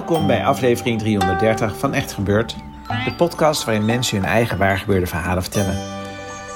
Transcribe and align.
Welkom 0.00 0.26
bij 0.26 0.44
aflevering 0.44 0.98
330 0.98 1.78
van 1.78 1.94
Echt 1.94 2.12
Gebeurd, 2.12 2.56
de 3.04 3.14
podcast 3.16 3.64
waarin 3.64 3.84
mensen 3.84 4.16
hun 4.16 4.26
eigen 4.26 4.58
waargebeurde 4.58 5.06
verhalen 5.06 5.42
vertellen. 5.42 5.78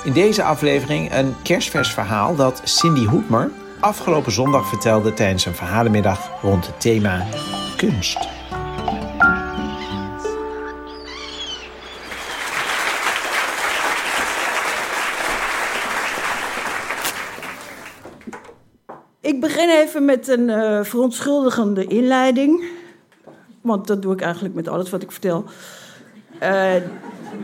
In 0.04 0.12
deze 0.12 0.42
aflevering 0.42 1.14
een 1.14 1.34
kerstvers 1.42 1.92
verhaal 1.92 2.36
dat 2.36 2.60
Cindy 2.64 3.04
Hoedmer 3.04 3.50
afgelopen 3.80 4.32
zondag 4.32 4.68
vertelde 4.68 5.14
tijdens 5.14 5.46
een 5.46 5.54
verhalenmiddag 5.54 6.30
rond 6.42 6.66
het 6.66 6.80
thema 6.80 7.26
kunst. 7.76 8.18
Ik 19.20 19.40
begin 19.40 19.68
even 19.68 20.04
met 20.04 20.28
een 20.28 20.48
uh, 20.48 20.84
verontschuldigende 20.84 21.86
inleiding. 21.86 22.73
Want 23.64 23.86
dat 23.86 24.02
doe 24.02 24.12
ik 24.12 24.20
eigenlijk 24.20 24.54
met 24.54 24.68
alles 24.68 24.90
wat 24.90 25.02
ik 25.02 25.12
vertel. 25.12 25.44
Uh, 26.42 26.74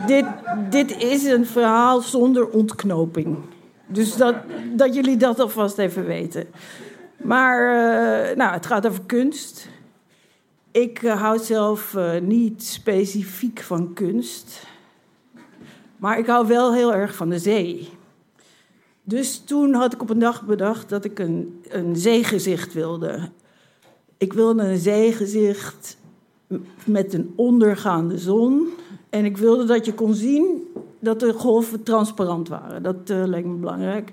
dit, 0.07 0.25
dit 0.71 0.97
is 1.03 1.25
een 1.25 1.47
verhaal 1.47 2.01
zonder 2.01 2.49
ontknoping. 2.49 3.39
Dus 3.87 4.17
dat, 4.17 4.35
dat 4.75 4.95
jullie 4.95 5.17
dat 5.17 5.41
alvast 5.41 5.79
even 5.79 6.05
weten. 6.05 6.47
Maar 7.17 7.61
uh, 7.63 8.37
nou, 8.37 8.53
het 8.53 8.67
gaat 8.67 8.87
over 8.87 9.03
kunst. 9.07 9.69
Ik 10.71 11.03
uh, 11.03 11.21
hou 11.21 11.39
zelf 11.39 11.97
niet 12.23 12.65
specifiek 12.65 13.61
van 13.61 13.93
kunst. 13.93 14.67
Maar 15.97 16.19
ik 16.19 16.27
hou 16.27 16.47
wel 16.47 16.75
heel 16.75 16.95
erg 16.95 17.15
van 17.15 17.29
de 17.29 17.39
zee. 17.39 17.89
Dus 19.03 19.39
toen 19.39 19.75
had 19.75 19.93
ik 19.93 20.03
op 20.03 20.11
een 20.11 20.19
dag 20.19 20.43
bedacht 20.43 20.89
dat 20.89 21.05
ik 21.05 21.19
een, 21.19 21.63
een 21.69 21.97
zeegezicht 21.97 22.73
wilde. 22.73 23.31
Ik 24.19 24.33
wilde 24.33 24.63
een 24.63 24.79
zeegezicht 24.79 25.99
met 26.85 27.15
een 27.15 27.33
ondergaande 27.37 28.19
zon. 28.19 28.69
En 29.11 29.25
ik 29.25 29.37
wilde 29.37 29.65
dat 29.65 29.85
je 29.87 29.95
kon 29.95 30.15
zien 30.15 30.69
dat 30.99 31.21
de 31.21 31.33
golven 31.33 31.83
transparant 31.83 32.49
waren. 32.49 32.83
Dat 32.83 33.11
uh, 33.11 33.25
leek 33.25 33.45
me 33.45 33.55
belangrijk. 33.55 34.13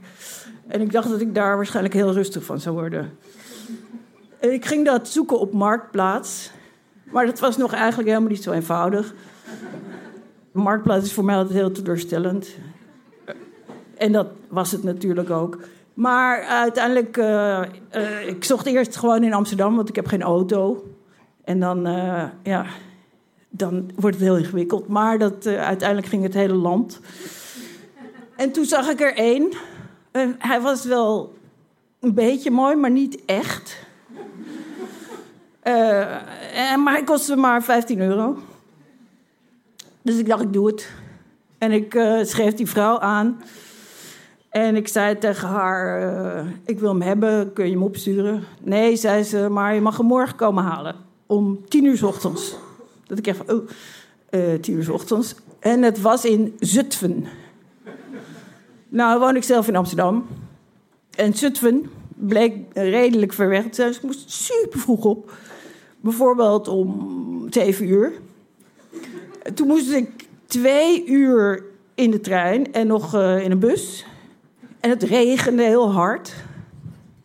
En 0.67 0.81
ik 0.81 0.91
dacht 0.91 1.09
dat 1.09 1.21
ik 1.21 1.35
daar 1.35 1.55
waarschijnlijk 1.55 1.93
heel 1.93 2.13
rustig 2.13 2.43
van 2.43 2.59
zou 2.59 2.75
worden. 2.75 3.17
En 4.39 4.53
ik 4.53 4.65
ging 4.65 4.85
dat 4.85 5.07
zoeken 5.07 5.39
op 5.39 5.53
Marktplaats. 5.53 6.51
Maar 7.03 7.25
dat 7.25 7.39
was 7.39 7.57
nog 7.57 7.73
eigenlijk 7.73 8.09
helemaal 8.09 8.29
niet 8.29 8.43
zo 8.43 8.51
eenvoudig. 8.51 9.13
Marktplaats 10.51 11.05
is 11.05 11.13
voor 11.13 11.25
mij 11.25 11.35
altijd 11.35 11.57
heel 11.57 11.71
teleurstellend. 11.71 12.55
En 13.97 14.11
dat 14.11 14.27
was 14.47 14.71
het 14.71 14.83
natuurlijk 14.83 15.29
ook. 15.29 15.57
Maar 15.93 16.43
uiteindelijk, 16.43 17.17
uh, 17.17 17.61
uh, 17.95 18.27
ik 18.27 18.43
zocht 18.43 18.65
eerst 18.65 18.95
gewoon 18.95 19.23
in 19.23 19.33
Amsterdam, 19.33 19.75
want 19.75 19.89
ik 19.89 19.95
heb 19.95 20.07
geen 20.07 20.21
auto. 20.21 20.87
En 21.47 21.59
dan, 21.59 21.87
uh, 21.87 22.23
ja, 22.43 22.65
dan 23.49 23.91
wordt 23.95 24.15
het 24.15 24.25
heel 24.25 24.37
ingewikkeld. 24.37 24.87
Maar 24.87 25.17
dat, 25.17 25.45
uh, 25.45 25.65
uiteindelijk 25.65 26.07
ging 26.07 26.23
het 26.23 26.33
hele 26.33 26.53
land. 26.53 26.99
En 28.35 28.51
toen 28.51 28.65
zag 28.65 28.89
ik 28.89 29.01
er 29.01 29.15
één. 29.15 29.51
Hij 30.37 30.61
was 30.61 30.85
wel 30.85 31.37
een 31.99 32.13
beetje 32.13 32.51
mooi, 32.51 32.75
maar 32.75 32.91
niet 32.91 33.25
echt. 33.25 33.85
en, 35.61 36.83
maar 36.83 36.93
hij 36.93 37.03
kostte 37.03 37.35
maar 37.35 37.63
15 37.63 37.99
euro. 37.99 38.37
Dus 40.01 40.17
ik 40.17 40.27
dacht, 40.27 40.41
ik 40.41 40.53
doe 40.53 40.67
het. 40.67 40.91
En 41.57 41.71
ik 41.71 41.99
schreef 42.21 42.53
die 42.53 42.67
vrouw 42.67 42.99
aan. 42.99 43.41
En 44.49 44.75
ik 44.75 44.87
zei 44.87 45.17
tegen 45.17 45.47
haar, 45.47 46.45
ik 46.65 46.79
wil 46.79 46.89
hem 46.89 47.01
hebben, 47.01 47.53
kun 47.53 47.65
je 47.65 47.71
hem 47.71 47.83
opsturen? 47.83 48.43
Nee, 48.61 48.95
zei 48.95 49.23
ze, 49.23 49.49
maar 49.49 49.73
je 49.73 49.81
mag 49.81 49.97
hem 49.97 50.05
morgen 50.05 50.35
komen 50.35 50.63
halen 50.63 51.06
om 51.27 51.67
tien 51.67 51.85
uur 51.85 51.97
s 51.97 52.03
ochtends. 52.03 52.55
Dat 53.07 53.17
ik 53.17 53.27
echt 53.27 53.37
van, 53.37 53.55
oh, 53.55 53.69
uh, 54.31 54.53
tien 54.59 54.75
uur 54.75 54.83
s 54.83 54.89
ochtends. 54.89 55.35
En 55.59 55.81
het 55.81 56.01
was 56.01 56.25
in 56.25 56.55
Zutphen. 56.59 57.25
Nou, 58.89 59.19
woon 59.19 59.35
ik 59.35 59.43
zelf 59.43 59.67
in 59.67 59.75
Amsterdam. 59.75 60.27
En 61.15 61.33
Zutphen 61.33 61.89
bleek 62.15 62.55
redelijk 62.73 63.33
ver 63.33 63.49
weg. 63.49 63.69
Dus 63.69 63.97
ik 63.97 64.03
moest 64.03 64.31
super 64.31 64.79
vroeg 64.79 65.03
op. 65.03 65.31
Bijvoorbeeld 66.01 66.67
om 66.67 67.47
zeven 67.49 67.87
uur. 67.87 68.13
Toen 69.53 69.67
moest 69.67 69.91
ik 69.91 70.25
twee 70.45 71.05
uur 71.05 71.63
in 71.95 72.11
de 72.11 72.19
trein 72.19 72.73
en 72.73 72.87
nog 72.87 73.15
uh, 73.15 73.43
in 73.43 73.51
een 73.51 73.59
bus. 73.59 74.05
En 74.79 74.89
het 74.89 75.03
regende 75.03 75.63
heel 75.63 75.91
hard. 75.91 76.33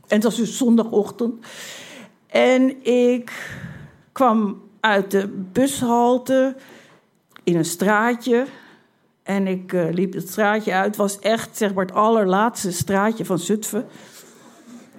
En 0.06 0.14
het 0.14 0.24
was 0.24 0.36
dus 0.36 0.56
zondagochtend. 0.56 1.46
En 2.26 2.84
ik 2.84 3.32
kwam 4.12 4.62
uit 4.80 5.10
de 5.10 5.28
bushalte 5.52 6.56
in 7.44 7.56
een 7.56 7.64
straatje. 7.64 8.46
En 9.22 9.46
ik 9.46 9.72
uh, 9.72 9.90
liep 9.90 10.12
het 10.12 10.28
straatje 10.28 10.72
uit. 10.72 10.86
Het 10.86 10.96
was 10.96 11.18
echt 11.18 11.56
zeg 11.56 11.74
maar, 11.74 11.84
het 11.84 11.94
allerlaatste 11.94 12.72
straatje 12.72 13.24
van 13.24 13.38
Zutphen. 13.38 13.86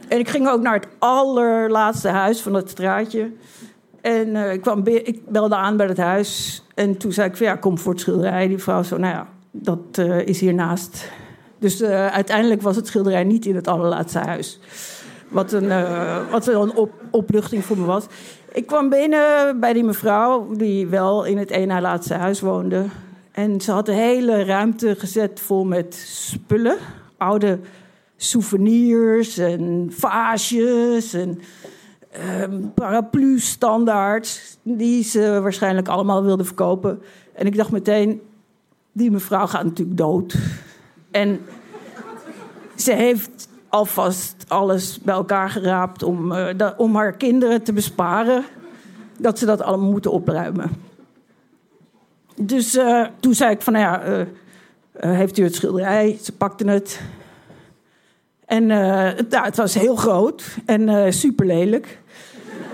En 0.08 0.20
ik 0.20 0.30
ging 0.30 0.48
ook 0.48 0.62
naar 0.62 0.74
het 0.74 0.88
allerlaatste 1.00 2.08
huis 2.08 2.42
van 2.42 2.54
dat 2.54 2.70
straatje. 2.70 3.32
En 4.02 4.28
uh, 4.28 4.54
ik, 4.54 4.62
kwam 4.62 4.88
ik 4.88 5.30
belde 5.30 5.56
aan 5.56 5.78
bij 5.78 5.88
het 5.88 5.98
huis. 5.98 6.64
En 6.76 6.98
toen 6.98 7.12
zei 7.12 7.30
ik 7.30 7.36
ja, 7.36 7.56
kom 7.56 7.78
voor 7.78 7.92
het 7.92 8.02
schilderij. 8.02 8.48
Die 8.48 8.58
vrouw 8.58 8.84
zo, 8.84 8.98
nou 8.98 9.14
ja, 9.14 9.28
dat 9.52 9.98
uh, 10.00 10.28
is 10.28 10.40
hiernaast. 10.40 11.10
Dus 11.60 11.84
uiteindelijk 11.84 12.62
was 12.62 12.76
het 12.76 12.88
schilderij 12.88 13.24
niet 13.24 13.46
in 13.46 13.56
het 13.56 13.68
allerlaatste 13.68 14.20
huis. 14.20 14.60
Wat 15.34 15.52
een, 15.52 15.68
wat 16.30 16.48
een 16.48 16.76
op, 16.76 16.92
opluchting 17.12 17.66
voor 17.66 17.78
me 17.78 17.86
was. 17.86 18.06
Ik 18.52 18.66
kwam 18.66 18.90
binnen 18.90 19.60
bij 19.60 19.74
die 19.74 19.84
mevrouw, 19.84 20.52
die 20.56 20.88
wel 20.88 21.24
in 21.24 21.38
het 21.38 21.52
een 21.52 21.82
laatste 21.82 22.14
huis 22.14 22.42
woonde. 22.42 22.86
En 23.32 23.62
ze 23.62 23.72
had 23.72 23.86
de 23.86 23.94
hele 23.94 24.44
ruimte 24.44 24.96
gezet 24.96 25.40
vol 25.40 25.66
met 25.66 25.96
spullen. 25.96 26.78
Oude 27.18 27.60
souvenirs 28.18 29.38
en 29.38 29.88
vaasjes 29.92 31.14
en 31.14 31.42
um, 32.42 32.74
paraplu-standaards. 32.74 34.58
Die 34.64 35.04
ze 35.04 35.40
waarschijnlijk 35.42 35.88
allemaal 35.88 36.24
wilde 36.24 36.44
verkopen. 36.44 37.02
En 37.34 37.46
ik 37.46 37.58
dacht 37.58 37.72
meteen, 37.72 38.22
die 38.92 39.12
mevrouw 39.12 39.48
gaat 39.48 39.64
natuurlijk 39.64 39.98
dood. 39.98 40.36
En 41.12 41.40
ze 42.76 42.94
heeft 42.94 43.48
alvast 43.74 44.36
alles 44.48 45.00
bij 45.02 45.14
elkaar 45.14 45.50
geraapt 45.50 46.04
om, 46.04 46.30
da, 46.58 46.74
om 46.78 46.96
haar 46.96 47.14
kinderen 47.14 47.64
te 47.64 47.74
besparen. 47.74 48.44
Dat 49.18 49.40
ze 49.40 49.46
dat 49.46 49.62
allemaal 49.62 49.92
moeten 49.92 50.12
opruimen. 50.12 50.72
Dus 52.36 52.76
uh, 52.76 53.06
toen 53.20 53.34
zei 53.34 53.52
ik 53.52 53.62
van, 53.62 53.74
nou 53.74 53.86
ja, 53.86 54.08
uh, 54.08 54.26
heeft 55.18 55.38
u 55.38 55.44
het 55.44 55.56
schilderij? 55.56 56.18
Ze 56.22 56.32
pakte 56.32 56.70
het. 56.70 57.02
En 58.46 58.70
het, 58.70 59.30
nou, 59.30 59.46
het 59.46 59.58
was 59.58 59.74
heel 59.74 59.96
groot 59.96 60.44
en 60.66 61.14
super 61.14 61.46
lelijk. 61.46 62.02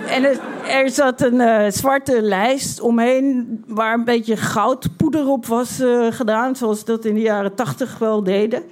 En 0.07 0.24
er 0.68 0.90
zat 0.90 1.22
een 1.22 1.72
zwarte 1.72 2.22
lijst 2.22 2.81
omheen 2.81 3.63
waar 3.68 3.94
een 3.94 4.04
beetje 4.04 4.38
goudpoeder 4.38 5.28
op 5.28 5.45
was 5.45 5.81
gedaan. 6.10 6.56
Zoals 6.56 6.86
dat 6.86 7.06
in 7.06 7.13
de 7.13 7.22
jaren 7.22 7.56
tachtig 7.56 7.98
wel 7.98 8.24
deden. 8.24 8.63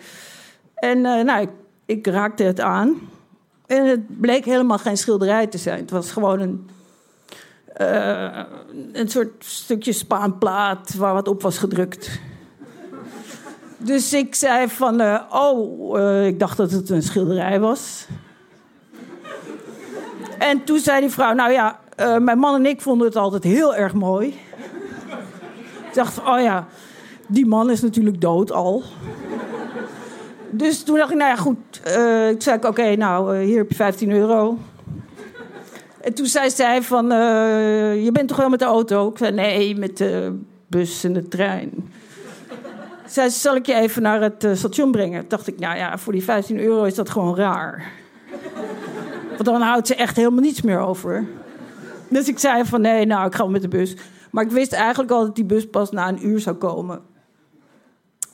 En 0.76 1.02
nou, 1.02 1.42
ik 1.42 1.50
ik 1.88 2.08
raakte 2.08 2.44
het 2.44 2.60
aan. 2.60 3.00
En 3.66 3.86
het 3.86 4.20
bleek 4.22 4.46
helemaal 4.46 4.78
geen 4.78 4.98
schilderij 4.98 5.48
te 5.48 5.58
zijn. 5.58 5.80
Het 5.80 5.92
was 5.92 6.12
gewoon 6.12 6.40
een, 6.40 6.70
uh, 7.82 8.44
een 8.94 9.10
soort 9.10 9.46
stukje 9.46 9.92
spaanplaat 9.92 10.96
waar 10.96 11.14
wat 11.14 11.28
op 11.28 11.42
was 11.42 11.58
gedrukt. 11.58 12.20
Dus 13.78 14.14
ik 14.14 14.36
zei 14.36 14.70
van, 14.70 15.02
uh, 15.02 15.22
oh, 15.30 15.98
uh, 16.00 16.28
ik 16.28 16.40
dacht 16.40 16.58
dat 16.58 16.72
het 16.72 16.90
een 16.90 17.04
schilderij 17.04 17.60
was. 17.60 18.08
En 20.38 20.64
toen 20.64 20.80
zei 20.80 21.00
die 21.02 21.10
vrouw, 21.10 21.34
nou 21.34 21.52
ja, 21.52 21.80
mijn 22.20 22.38
man 22.38 22.56
en 22.56 22.66
ik 22.66 22.82
vonden 22.82 23.08
het 23.08 23.16
altijd 23.16 23.44
heel 23.44 23.76
erg 23.76 23.94
mooi. 23.94 24.28
ik 25.88 25.94
dacht, 25.94 26.20
oh 26.20 26.42
ja, 26.42 26.68
die 27.28 27.46
man 27.46 27.70
is 27.70 27.82
natuurlijk 27.82 28.22
dood 28.22 28.52
al. 28.52 28.84
Dus 30.50 30.84
toen 30.84 30.98
dacht 30.98 31.12
ik, 31.12 31.18
nou 31.18 31.30
ja, 31.30 31.36
goed. 31.36 31.58
Uh, 31.88 32.30
ik 32.30 32.42
zei, 32.42 32.60
oké, 32.62 32.96
nou, 32.96 33.38
uh, 33.38 33.46
hier 33.46 33.58
heb 33.58 33.70
je 33.70 33.76
15 33.76 34.12
euro. 34.12 34.58
En 36.02 36.14
toen 36.14 36.26
zei 36.26 36.50
zij 36.50 36.82
van, 36.82 37.12
uh, 37.12 38.04
je 38.04 38.10
bent 38.12 38.28
toch 38.28 38.38
wel 38.38 38.50
met 38.50 38.60
de 38.60 38.66
auto? 38.66 39.10
Ik 39.10 39.18
zei, 39.18 39.32
nee, 39.32 39.76
met 39.76 39.98
de 39.98 40.40
bus 40.68 41.04
en 41.04 41.14
de 41.14 41.28
trein. 41.28 41.92
Zei 43.06 43.30
zal 43.30 43.56
ik 43.56 43.66
je 43.66 43.74
even 43.74 44.02
naar 44.02 44.22
het 44.22 44.48
station 44.54 44.92
brengen? 44.92 45.20
Toen 45.20 45.30
dacht 45.30 45.48
ik, 45.48 45.60
nou 45.60 45.78
ja, 45.78 45.98
voor 45.98 46.14
die 46.14 46.24
15 46.24 46.60
euro 46.60 46.84
is 46.84 46.96
dat 46.96 47.10
gewoon 47.10 47.36
raar. 47.36 47.92
Want 49.30 49.46
dan 49.46 49.62
houdt 49.62 49.88
ze 49.88 49.96
echt 49.96 50.16
helemaal 50.16 50.42
niets 50.42 50.62
meer 50.62 50.80
over. 50.80 51.26
Dus 52.10 52.28
ik 52.28 52.40
zei 52.40 52.66
van, 52.66 52.82
nee, 52.82 53.06
nou, 53.06 53.28
ik 53.28 53.36
ga 53.36 53.46
met 53.46 53.62
de 53.62 53.68
bus. 53.68 53.96
Maar 54.32 54.44
ik 54.44 54.52
wist 54.52 54.74
eigenlijk 54.74 55.12
al 55.12 55.26
dat 55.26 55.36
die 55.36 55.46
bus 55.46 55.70
pas 55.70 55.92
na 55.92 56.08
een 56.08 56.28
uur 56.28 56.40
zou 56.40 56.56
komen. 56.56 57.02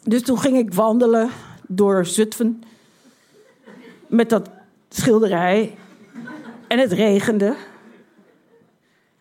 Dus 0.04 0.22
toen 0.22 0.40
ging 0.40 0.58
ik 0.58 0.74
wandelen 0.74 1.30
door 1.68 2.06
Zutphen. 2.06 2.64
Met 4.08 4.30
dat 4.30 4.50
schilderij. 4.90 5.78
En 6.68 6.80
het 6.80 6.92
regende. 6.92 7.56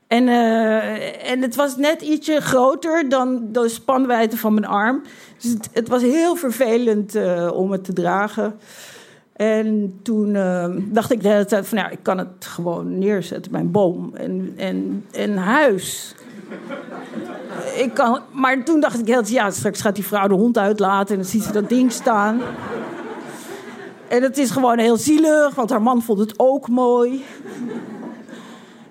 En, 0.06 0.26
uh, 0.26 1.30
en 1.30 1.42
het 1.42 1.54
was 1.54 1.76
net 1.76 2.02
ietsje 2.02 2.40
groter 2.40 3.08
dan 3.08 3.48
de 3.52 3.68
spanwijdte 3.68 4.36
van 4.36 4.54
mijn 4.54 4.66
arm. 4.66 5.02
Dus 5.40 5.56
het, 5.72 5.88
was 5.88 6.02
heel 6.02 6.36
vervelend 6.36 7.16
uh, 7.16 7.50
om 7.54 7.72
het 7.72 7.84
te 7.84 7.92
dragen. 7.92 8.54
En 9.32 9.98
toen 10.02 10.34
uh, 10.34 10.66
dacht 10.78 11.12
ik 11.12 11.22
de 11.22 11.28
hele 11.28 11.44
tijd 11.44 11.66
van... 11.66 11.78
ja, 11.78 11.88
ik 11.88 11.98
kan 12.02 12.18
het 12.18 12.44
gewoon 12.44 12.98
neerzetten, 12.98 13.52
mijn 13.52 13.70
boom 13.70 14.14
en, 14.14 14.52
en, 14.56 15.04
en 15.12 15.36
huis. 15.36 16.14
Ik 17.82 18.20
maar 18.32 18.64
toen 18.64 18.80
dacht 18.80 19.08
ik 19.08 19.28
ja, 19.28 19.50
straks 19.50 19.80
gaat 19.80 19.94
die 19.94 20.06
vrouw 20.06 20.28
de 20.28 20.34
hond 20.34 20.58
uitlaten... 20.58 21.14
en 21.14 21.20
dan 21.20 21.30
ziet 21.30 21.42
ze 21.42 21.52
dat 21.52 21.68
ding 21.68 21.92
staan. 21.92 22.40
En 24.08 24.22
het 24.22 24.38
is 24.38 24.50
gewoon 24.50 24.78
heel 24.78 24.96
zielig, 24.96 25.54
want 25.54 25.70
haar 25.70 25.82
man 25.82 26.02
vond 26.02 26.18
het 26.18 26.34
ook 26.36 26.68
mooi. 26.68 27.24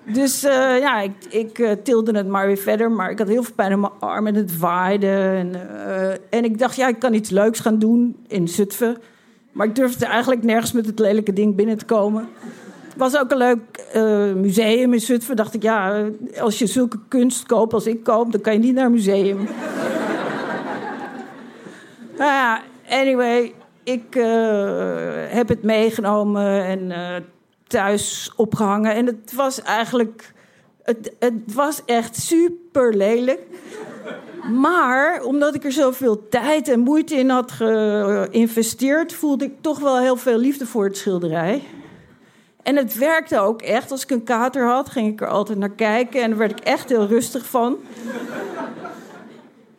Dus 0.04 0.44
uh, 0.44 0.78
ja, 0.78 1.00
ik, 1.00 1.12
ik 1.28 1.58
uh, 1.58 1.70
tilde 1.82 2.16
het 2.16 2.28
maar 2.28 2.46
weer 2.46 2.56
verder. 2.56 2.90
Maar 2.90 3.10
ik 3.10 3.18
had 3.18 3.28
heel 3.28 3.42
veel 3.42 3.54
pijn 3.54 3.72
in 3.72 3.80
mijn 3.80 3.92
arm 3.98 4.26
en 4.26 4.34
het 4.34 4.58
waaide. 4.58 5.06
En, 5.06 5.52
uh, 5.52 6.10
en 6.10 6.44
ik 6.44 6.58
dacht, 6.58 6.76
ja, 6.76 6.88
ik 6.88 6.98
kan 6.98 7.14
iets 7.14 7.30
leuks 7.30 7.60
gaan 7.60 7.78
doen 7.78 8.16
in 8.26 8.48
Zutphen. 8.48 8.96
Maar 9.52 9.66
ik 9.66 9.74
durfde 9.74 10.06
eigenlijk 10.06 10.42
nergens 10.42 10.72
met 10.72 10.86
het 10.86 10.98
lelijke 10.98 11.32
ding 11.32 11.56
binnen 11.56 11.78
te 11.78 11.84
komen. 11.84 12.28
Was 12.96 13.16
ook 13.18 13.30
een 13.30 13.36
leuk 13.36 13.84
uh, 13.96 14.32
museum 14.32 14.92
in 14.92 15.00
Zutphen. 15.00 15.36
Dacht 15.36 15.54
ik, 15.54 15.62
ja, 15.62 16.04
als 16.40 16.58
je 16.58 16.66
zulke 16.66 16.98
kunst 17.08 17.46
koopt 17.46 17.72
als 17.72 17.86
ik 17.86 18.04
koop, 18.04 18.32
dan 18.32 18.40
kan 18.40 18.52
je 18.52 18.58
niet 18.58 18.74
naar 18.74 18.84
een 18.84 18.92
museum. 18.92 19.36
nou 22.18 22.30
ja, 22.30 22.60
anyway, 22.88 23.54
ik 23.82 24.16
uh, 24.16 24.24
heb 25.28 25.48
het 25.48 25.62
meegenomen 25.62 26.64
en 26.64 26.92
thuis 27.66 28.32
opgehangen. 28.36 28.94
En 28.94 29.06
het 29.06 29.32
was 29.34 29.62
eigenlijk, 29.62 30.32
het, 30.82 31.14
het 31.18 31.54
was 31.54 31.82
echt 31.84 32.16
super 32.16 32.96
lelijk. 32.96 33.40
Maar 34.50 35.22
omdat 35.22 35.54
ik 35.54 35.64
er 35.64 35.72
zoveel 35.72 36.28
tijd 36.28 36.68
en 36.68 36.80
moeite 36.80 37.14
in 37.14 37.30
had 37.30 37.50
geïnvesteerd, 37.50 39.12
voelde 39.12 39.44
ik 39.44 39.54
toch 39.60 39.78
wel 39.78 39.98
heel 39.98 40.16
veel 40.16 40.38
liefde 40.38 40.66
voor 40.66 40.84
het 40.84 40.96
schilderij. 40.96 41.62
En 42.62 42.76
het 42.76 42.98
werkte 42.98 43.38
ook 43.38 43.62
echt. 43.62 43.90
Als 43.90 44.02
ik 44.02 44.10
een 44.10 44.24
kater 44.24 44.66
had, 44.66 44.90
ging 44.90 45.12
ik 45.12 45.20
er 45.20 45.28
altijd 45.28 45.58
naar 45.58 45.70
kijken 45.70 46.22
en 46.22 46.28
daar 46.28 46.38
werd 46.38 46.50
ik 46.50 46.60
echt 46.60 46.88
heel 46.88 47.06
rustig 47.06 47.46
van. 47.46 47.76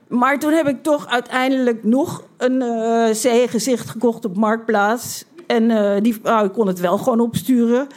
Maar 0.07 0.39
toen 0.39 0.51
heb 0.51 0.67
ik 0.67 0.83
toch 0.83 1.07
uiteindelijk 1.07 1.83
nog 1.83 2.23
een 2.37 2.61
uh, 2.61 3.05
zeegezicht 3.11 3.89
gekocht 3.89 4.25
op 4.25 4.37
Marktplaats. 4.37 5.25
En 5.47 5.69
uh, 5.69 5.95
die 6.01 6.19
vrouw 6.21 6.49
kon 6.49 6.67
het 6.67 6.79
wel 6.79 6.97
gewoon 6.97 7.19
opsturen. 7.19 7.87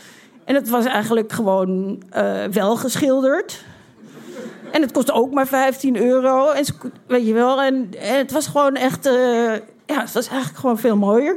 En 0.44 0.55
het 0.55 0.69
was 0.69 0.85
eigenlijk 0.85 1.33
gewoon 1.33 2.03
uh, 2.17 2.44
wel 2.44 2.77
geschilderd. 2.77 3.65
En 4.73 4.83
het 4.83 4.93
kostte 4.93 5.12
ook 5.12 5.33
maar 5.33 5.47
15 5.47 5.97
euro. 5.97 6.50
En, 6.50 6.65
weet 7.06 7.27
je 7.27 7.33
wel, 7.33 7.62
en, 7.62 7.88
het 7.99 8.33
was 8.33 8.47
gewoon 8.47 8.75
echt... 8.75 9.05
Ja, 9.87 10.00
het 10.00 10.12
was 10.12 10.29
eigenlijk 10.29 10.59
gewoon 10.59 10.79
veel 10.79 10.97
mooier. 10.97 11.37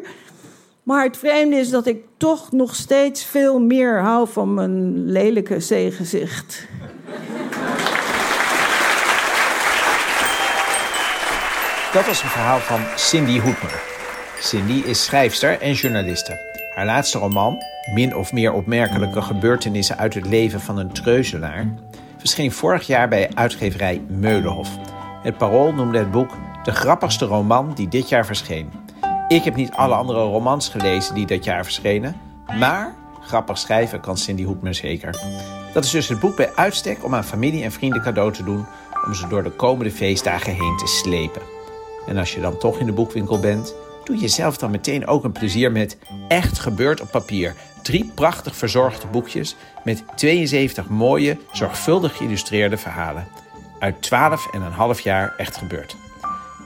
Maar 0.89 1.03
het 1.03 1.17
vreemde 1.17 1.55
is 1.55 1.69
dat 1.69 1.87
ik 1.87 2.03
toch 2.17 2.51
nog 2.51 2.75
steeds 2.75 3.25
veel 3.25 3.59
meer 3.59 3.99
hou 3.99 4.27
van 4.27 4.53
mijn 4.53 5.05
lelijke 5.05 5.59
zeegezicht. 5.59 6.67
Dat 11.93 12.05
was 12.05 12.23
een 12.23 12.29
verhaal 12.29 12.59
van 12.59 12.79
Cindy 12.95 13.39
Hoedmer. 13.39 13.81
Cindy 14.39 14.73
is 14.85 15.03
schrijfster 15.03 15.61
en 15.61 15.73
journaliste. 15.73 16.37
Haar 16.75 16.85
laatste 16.85 17.17
roman, 17.17 17.57
min 17.93 18.15
of 18.15 18.31
meer 18.31 18.53
opmerkelijke 18.53 19.21
gebeurtenissen 19.21 19.97
uit 19.97 20.13
het 20.13 20.25
leven 20.25 20.61
van 20.61 20.77
een 20.77 20.91
treuzelaar, 20.91 21.73
verscheen 22.17 22.51
vorig 22.51 22.87
jaar 22.87 23.07
bij 23.07 23.29
uitgeverij 23.33 24.01
Meulenhof. 24.07 24.69
Het 25.23 25.37
Parool 25.37 25.73
noemde 25.73 25.97
het 25.97 26.11
boek 26.11 26.31
de 26.63 26.71
grappigste 26.71 27.25
roman 27.25 27.73
die 27.73 27.87
dit 27.87 28.09
jaar 28.09 28.25
verscheen. 28.25 28.87
Ik 29.29 29.43
heb 29.43 29.55
niet 29.55 29.71
alle 29.71 29.93
andere 29.93 30.19
romans 30.23 30.69
gelezen 30.69 31.15
die 31.15 31.25
dat 31.25 31.43
jaar 31.43 31.63
verschenen, 31.63 32.15
maar 32.59 32.95
grappig 33.21 33.57
schrijven 33.57 33.99
kan 33.99 34.17
Cindy 34.17 34.43
Hoedmer 34.43 34.75
zeker. 34.75 35.19
Dat 35.73 35.83
is 35.83 35.91
dus 35.91 36.07
het 36.07 36.19
boek 36.19 36.35
bij 36.35 36.55
uitstek 36.55 37.03
om 37.03 37.15
aan 37.15 37.23
familie 37.23 37.63
en 37.63 37.71
vrienden 37.71 38.01
cadeau 38.01 38.33
te 38.33 38.43
doen 38.43 38.65
om 39.05 39.13
ze 39.13 39.27
door 39.27 39.43
de 39.43 39.51
komende 39.51 39.91
feestdagen 39.91 40.53
heen 40.53 40.77
te 40.77 40.87
slepen. 40.87 41.41
En 42.07 42.17
als 42.17 42.33
je 42.33 42.41
dan 42.41 42.57
toch 42.57 42.79
in 42.79 42.85
de 42.85 42.91
boekwinkel 42.91 43.39
bent, 43.39 43.75
doe 44.03 44.17
jezelf 44.17 44.57
dan 44.57 44.71
meteen 44.71 45.07
ook 45.07 45.23
een 45.23 45.31
plezier 45.31 45.71
met 45.71 45.97
Echt 46.27 46.59
gebeurd 46.59 47.01
op 47.01 47.11
papier. 47.11 47.55
Drie 47.81 48.11
prachtig 48.15 48.55
verzorgde 48.55 49.07
boekjes 49.07 49.55
met 49.83 50.03
72 50.15 50.87
mooie, 50.87 51.37
zorgvuldig 51.51 52.17
geïllustreerde 52.17 52.77
verhalen. 52.77 53.27
Uit 53.79 54.01
12 54.01 54.47
en 54.51 54.61
een 54.61 54.71
half 54.71 54.99
jaar 54.99 55.33
Echt 55.37 55.57
gebeurd. 55.57 56.08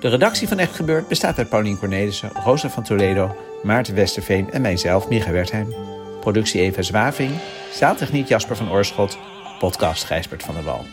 De 0.04 0.10
redactie 0.10 0.48
van 0.48 0.60
Echt 0.60 0.76
Gebeurd 0.76 1.08
bestaat 1.08 1.38
uit 1.38 1.50
Paulien 1.50 1.80
Cornelissen, 1.80 2.32
Rosa 2.44 2.70
van 2.70 2.84
Toledo, 2.84 3.36
Maarten 3.62 3.96
Westerveen 3.96 4.52
en 4.52 4.62
mijzelf, 4.62 5.10
Micha 5.10 5.32
Wertheim. 5.32 5.74
Productie 6.20 6.62
Eva 6.62 6.82
Zwaving, 6.82 7.32
zaaltechniek 7.72 8.28
Jasper 8.28 8.56
van 8.56 8.72
Oorschot, 8.72 9.18
podcast 9.60 10.04
Gijsbert 10.04 10.44
van 10.44 10.56
der 10.56 10.64
Wal. 10.64 10.86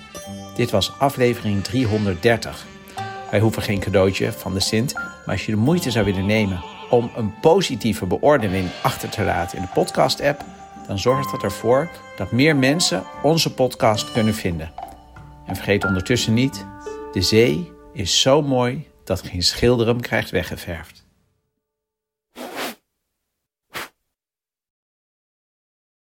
Dit 0.54 0.70
was 0.70 0.92
aflevering 0.99 1.64
330. 1.64 2.66
Wij 3.30 3.40
hoeven 3.40 3.62
geen 3.62 3.80
cadeautje 3.80 4.32
van 4.32 4.54
de 4.54 4.61
Sint, 4.61 4.94
maar 4.94 5.23
als 5.26 5.46
je 5.46 5.52
de 5.52 5.58
moeite 5.58 5.90
zou 5.90 6.04
willen 6.04 6.26
nemen 6.26 6.62
om 6.90 7.11
een 7.16 7.34
positieve 7.40 8.06
beoordeling 8.06 8.68
achter 8.82 9.08
te 9.08 9.25
laten 9.25 9.58
in 9.58 9.62
de 9.64 9.70
podcast-app, 9.75 10.44
dan 10.87 10.99
zorgt 10.99 11.30
dat 11.30 11.42
ervoor 11.42 11.88
dat 12.16 12.32
meer 12.32 12.56
mensen 12.56 13.04
onze 13.23 13.54
podcast 13.54 14.12
kunnen 14.12 14.34
vinden. 14.34 14.73
En 15.46 15.54
vergeet 15.56 15.84
ondertussen 15.84 16.34
niet, 16.34 16.66
de 17.12 17.23
zee 17.23 17.73
is 17.92 18.20
zo 18.20 18.42
mooi 18.42 18.89
dat 19.10 19.22
geen 19.22 19.42
schilder 19.42 19.86
hem 19.86 20.00
krijgt 20.00 20.30
weggeverfd. 20.30 21.00